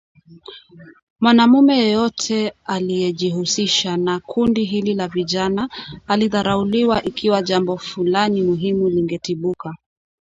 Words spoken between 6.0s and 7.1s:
alidharauliwa